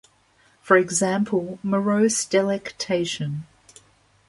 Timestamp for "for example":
0.63-1.59